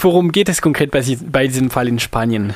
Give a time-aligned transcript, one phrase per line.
[0.00, 2.54] Worum geht es konkret bei, bei diesem Fall in Spanien?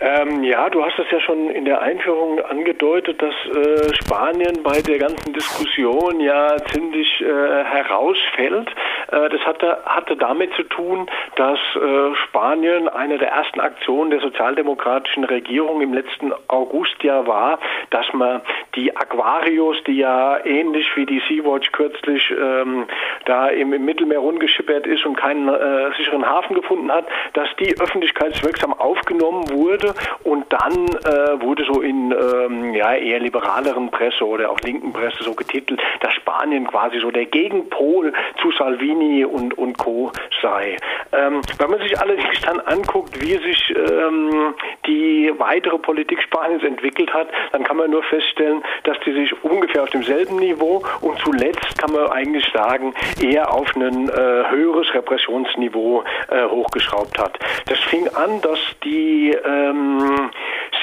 [0.00, 4.80] Ähm, ja, du hast es ja schon in der Einführung angedeutet, dass äh, Spanien bei
[4.80, 8.70] der ganzen Diskussion ja ziemlich äh, herausfällt.
[9.12, 14.20] Äh, das hatte, hatte damit zu tun, dass äh, Spanien eine der ersten Aktionen der
[14.20, 17.58] sozialdemokratischen Regierung im letzten August war,
[17.90, 18.40] dass man
[18.74, 22.86] die Aquarius, die ja ähnlich wie die Sea-Watch kürzlich ähm,
[23.24, 27.78] da im, im, Mittelmeer rumgeschippert ist und keinen äh, sicheren Hafen gefunden hat, dass die
[27.80, 34.50] öffentlichkeitswirksam aufgenommen wurde und dann äh, wurde so in ähm, ja, eher liberaleren Presse oder
[34.50, 39.78] auch linken Presse so getitelt, dass Spanien quasi so der Gegenpol zu Salvini und, und
[39.78, 40.12] Co.
[40.40, 40.76] sei.
[41.12, 44.54] Ähm, wenn man sich allerdings dann anguckt, wie sich ähm,
[44.86, 49.82] die weitere Politik Spaniens entwickelt hat, dann kann man nur feststellen, dass die sich ungefähr
[49.82, 54.12] auf demselben Niveau und zuletzt kann man eigentlich sagen, eher auf ein äh,
[54.50, 57.38] höheres Repressionsniveau äh, hochgeschraubt hat.
[57.66, 60.30] Das fing an, dass die ähm,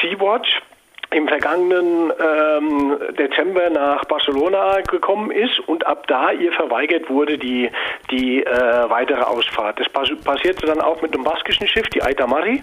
[0.01, 0.61] Sea-Watch
[1.11, 7.69] im vergangenen ähm, Dezember nach Barcelona gekommen ist und ab da ihr verweigert wurde die,
[8.11, 9.79] die äh, weitere Ausfahrt.
[9.79, 12.61] Das passierte dann auch mit einem baskischen Schiff, die Aita Mari.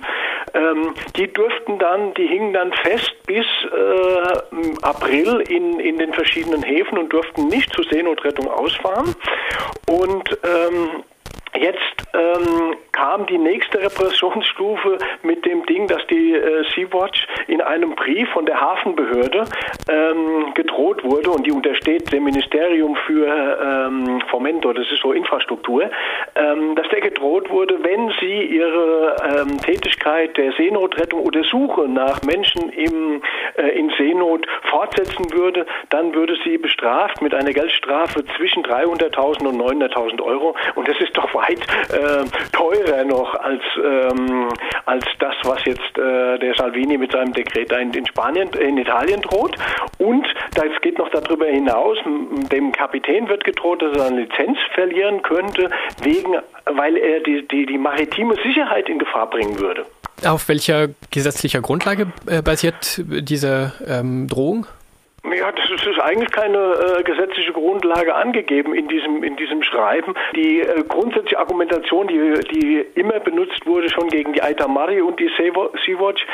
[0.53, 6.63] Ähm, die durften dann, die hingen dann fest bis äh, April in, in den verschiedenen
[6.63, 9.15] Häfen und durften nicht zur Seenotrettung ausfahren.
[9.87, 11.03] Und ähm,
[11.57, 11.79] Jetzt
[12.13, 18.29] ähm, kam die nächste Repressionsstufe mit dem Ding, dass die äh, Sea-Watch in einem Brief
[18.31, 19.45] von der Hafenbehörde
[19.91, 25.91] ähm, gedroht wurde und die untersteht dem Ministerium für ähm, Fomento, das ist so Infrastruktur,
[26.37, 32.23] ähm, dass der gedroht wurde, wenn sie ihre ähm, Tätigkeit der Seenotrettung oder Suche nach
[32.23, 33.23] Menschen im,
[33.57, 39.61] äh, in Seenot fortsetzen würde, dann würde sie bestraft mit einer Geldstrafe zwischen 300.000 und
[39.61, 40.55] 900.000 Euro.
[40.77, 44.49] Und das ist doch weit äh, teurer noch als, ähm,
[44.85, 49.21] als das, was jetzt äh, der Salvini mit seinem Dekret in, in Spanien, in Italien
[49.23, 49.57] droht.
[49.99, 51.99] Und das geht noch darüber hinaus,
[52.53, 55.71] dem Kapitän wird gedroht, dass er seine Lizenz verlieren könnte,
[56.03, 56.37] wegen,
[56.67, 59.87] weil er die, die, die maritime Sicherheit in Gefahr bringen würde.
[60.25, 64.67] Auf welcher gesetzlicher Grundlage äh, basiert diese ähm, Drohung?
[65.33, 70.15] Ja, das ist, ist eigentlich keine äh, gesetzliche Grundlage angegeben in diesem in diesem Schreiben.
[70.37, 75.31] Die äh, grundsätzliche Argumentation, die die immer benutzt wurde schon gegen die Aitamari und die
[75.39, 76.27] Sea-Watch,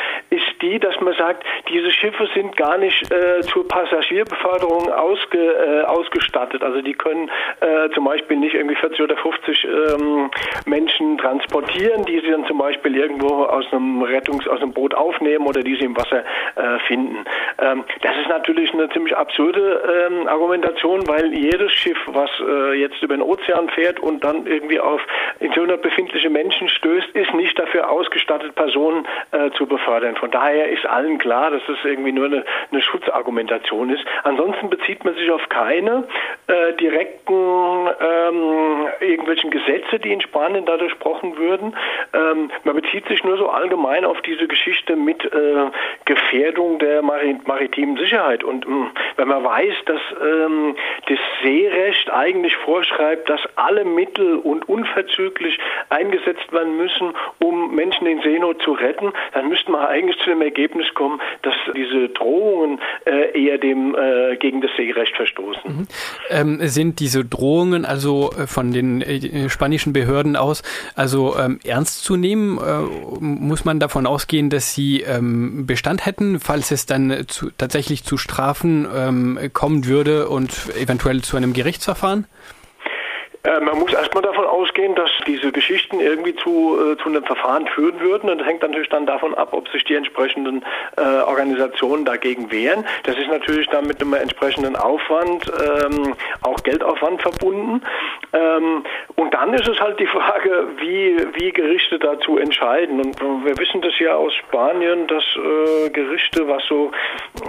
[0.61, 6.63] die, dass man sagt, diese Schiffe sind gar nicht äh, zur Passagierbeförderung ausge, äh, ausgestattet.
[6.63, 7.29] Also die können
[7.59, 10.31] äh, zum Beispiel nicht irgendwie 40 oder 50 ähm,
[10.65, 15.47] Menschen transportieren, die sie dann zum Beispiel irgendwo aus einem Rettungs aus einem Boot aufnehmen
[15.47, 16.23] oder die sie im Wasser
[16.55, 17.25] äh, finden.
[17.59, 23.01] Ähm, das ist natürlich eine ziemlich absurde ähm, Argumentation, weil jedes Schiff, was äh, jetzt
[23.01, 25.01] über den Ozean fährt und dann irgendwie auf
[25.39, 30.15] in Seenot befindliche Menschen stößt, ist nicht dafür ausgestattet, Personen äh, zu befördern.
[30.15, 34.03] Von daher ist allen klar, dass das irgendwie nur eine, eine Schutzargumentation ist.
[34.23, 36.07] Ansonsten bezieht man sich auf keine
[36.47, 41.75] äh, direkten ähm, irgendwelchen Gesetze, die in Spanien da durchbrochen würden.
[42.13, 45.29] Ähm, man bezieht sich nur so allgemein auf diese Geschichte mit äh,
[46.05, 48.43] Gefährdung der maritimen Sicherheit.
[48.43, 48.65] Und
[49.17, 50.75] wenn man weiß, dass ähm,
[51.07, 55.57] das Seerecht eigentlich vorschreibt, dass alle Mittel und unverzüglich
[55.89, 60.40] eingesetzt werden müssen, um Menschen in Seenot zu retten, dann müsste man eigentlich zu dem
[60.41, 65.61] Ergebnis kommen, dass diese Drohungen äh, eher dem äh, gegen das Seerecht verstoßen.
[65.65, 65.87] Mhm.
[66.29, 70.63] Ähm, sind diese Drohungen also äh, von den äh, spanischen Behörden aus
[70.95, 72.57] also ähm, ernst zu nehmen?
[72.57, 78.03] Äh, muss man davon ausgehen, dass sie ähm, Bestand hätten, falls es dann zu, tatsächlich
[78.03, 82.25] zu Strafen ähm, kommen würde und eventuell zu einem Gerichtsverfahren?
[83.43, 87.67] Äh, man muss erstmal davon ausgehen, dass diese Geschichten irgendwie zu, äh, zu einem Verfahren
[87.67, 88.29] führen würden.
[88.29, 90.63] Und das hängt natürlich dann davon ab, ob sich die entsprechenden
[90.97, 92.85] äh, Organisationen dagegen wehren.
[93.03, 96.13] Das ist natürlich dann mit einem entsprechenden Aufwand, ähm,
[96.43, 97.81] auch Geldaufwand verbunden.
[98.33, 98.83] Ähm,
[99.15, 102.99] und dann ist es halt die Frage, wie, wie Gerichte dazu entscheiden.
[102.99, 106.91] Und wir wissen das ja aus Spanien, dass äh, Gerichte, was so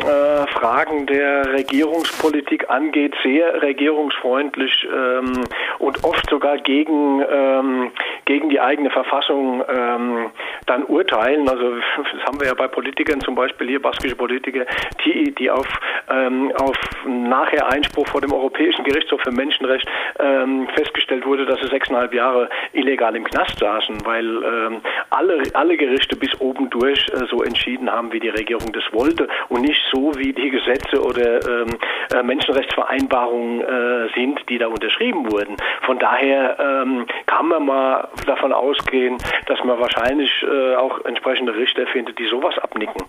[0.00, 5.44] äh, Fragen der Regierungspolitik angeht, sehr regierungsfreundlich ähm,
[5.82, 7.90] und oft sogar gegen, ähm,
[8.25, 10.31] gegen die eigene Verfassung ähm,
[10.67, 11.49] dann urteilen.
[11.49, 14.64] Also das haben wir ja bei Politikern zum Beispiel hier, baskische Politiker,
[15.05, 15.67] die, die auf
[16.10, 16.76] ähm, auf
[17.06, 19.87] nachher Einspruch vor dem Europäischen Gerichtshof für Menschenrecht
[20.19, 25.76] ähm, festgestellt wurde, dass sie sechseinhalb Jahre illegal im Knast saßen, weil ähm, alle, alle
[25.76, 29.81] Gerichte bis oben durch äh, so entschieden haben, wie die Regierung das wollte und nicht
[29.93, 31.78] so, wie die Gesetze oder ähm,
[32.14, 35.56] äh, Menschenrechtsvereinbarungen äh, sind, die da unterschrieben wurden.
[35.82, 41.87] Von daher ähm, kann man mal davon ausgehen, dass man wahrscheinlich äh, auch entsprechende Richter
[41.87, 43.02] findet, die sowas abnicken.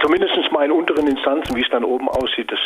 [0.00, 2.58] Zumindest mal in unteren Instanzen, wie es dann oben aussieht, das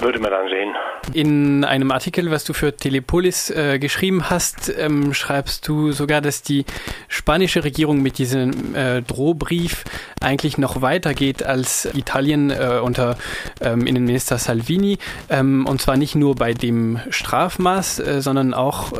[0.00, 0.74] würde man dann sehen.
[1.12, 6.42] In einem Artikel, was du für Telepolis äh, geschrieben hast, ähm, schreibst du sogar, dass
[6.42, 6.64] die
[7.08, 9.84] spanische Regierung mit diesem äh, Drohbrief
[10.20, 13.16] eigentlich noch weitergeht als Italien äh, unter
[13.60, 14.98] ähm, Innenminister Salvini.
[15.28, 18.92] Ähm, und zwar nicht nur bei dem Strafmaß, äh, sondern auch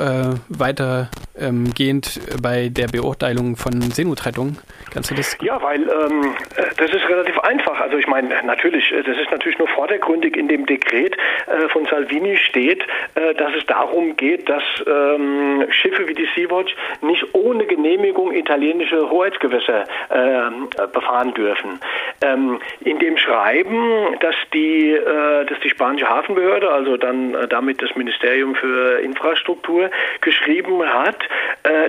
[1.34, 4.56] äh, weitergehend bei der Beurteilung von Seenotrettung.
[4.92, 5.36] Kannst du das?
[5.40, 7.81] Ja, weil ähm, äh, das ist relativ einfach.
[7.81, 11.16] Also ich meine, natürlich, äh, das ist natürlich nur vordergründig in dem Dekret
[11.46, 12.82] äh, von Salvini steht,
[13.14, 19.10] äh, dass es darum geht, dass ähm, Schiffe wie die Sea-Watch nicht ohne Genehmigung italienische
[19.10, 21.80] Hoheitsgewässer äh, befahren dürfen.
[22.25, 27.94] Ähm, in dem Schreiben, dass die, äh, dass die spanische Hafenbehörde, also dann damit das
[27.97, 29.91] Ministerium für Infrastruktur
[30.21, 31.19] geschrieben hat,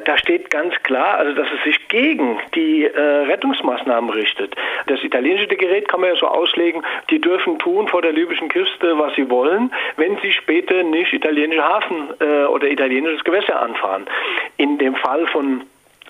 [0.06, 4.56] da steht ganz klar, also dass es sich gegen die Rettungsmaßnahmen richtet.
[4.88, 8.50] Das italienische italienische Gerät kann man ja so auslegen, die dürfen tun vor der libyschen
[8.50, 14.06] Küste, was sie wollen, wenn sie später nicht italienische Hafen äh, oder italienisches Gewässer anfahren.
[14.58, 15.62] In dem Fall von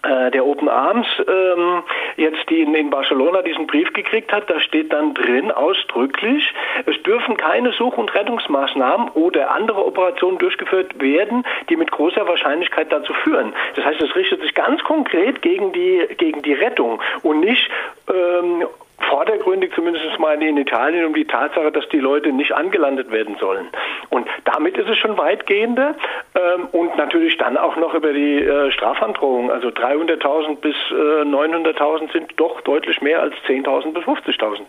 [0.04, 1.84] äh, der Open Arms ähm,
[2.18, 6.54] jetzt die in, in, Barcelona diesen Brief gekriegt hat, da steht dann drin ausdrücklich,
[6.86, 12.92] es dürfen keine Such- und Rettungsmaßnahmen oder andere Operationen durchgeführt werden, die mit großer Wahrscheinlichkeit
[12.92, 13.54] dazu führen.
[13.76, 17.70] Das heißt, es richtet sich ganz konkret gegen die gegen die Rettung und nicht
[18.10, 18.66] ähm,
[19.10, 23.68] vordergründig zumindest mal in Italien um die Tatsache, dass die Leute nicht angelandet werden sollen.
[24.10, 25.96] Und damit ist es schon weitgehender
[26.36, 29.52] ähm, und natürlich dann auch noch über die äh, Strafandrohung.
[29.52, 34.62] Also 300.000 bis äh, 900.000 sind doch deutlich mehr als 10.000 bis 50.000.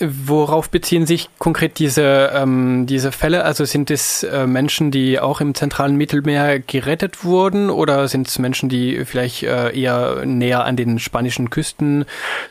[0.00, 3.44] Worauf beziehen sich konkret diese, ähm, diese Fälle?
[3.44, 8.38] Also sind es äh, Menschen, die auch im zentralen Mittelmeer gerettet wurden oder sind es
[8.38, 12.04] Menschen, die vielleicht äh, eher näher an den spanischen Küsten?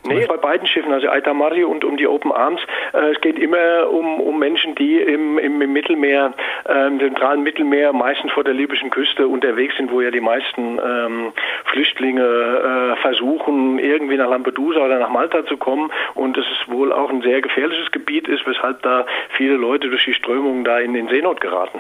[0.06, 2.62] Nee, bei beiden Schiffen, also Aita Mari und um die Open Arms.
[2.94, 6.34] Äh, es geht immer um, um Menschen, die im, im, im Mittelmeer,
[6.68, 10.80] äh, im zentralen Mittelmeer, meistens vor der libyschen Küste unterwegs sind, wo ja die meisten
[10.80, 11.34] ähm,
[11.66, 15.92] Flüchtlinge äh, versuchen, irgendwie nach Lampedusa oder nach Malta zu kommen.
[16.14, 20.06] Und es ist wohl auch ein sehr gefährliches Gebiet ist, weshalb da viele Leute durch
[20.06, 21.80] die Strömung da in den Seenot geraten.